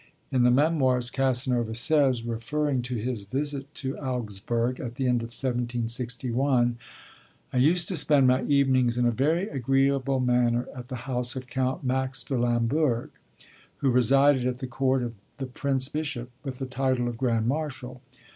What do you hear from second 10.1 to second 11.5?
manner at the house of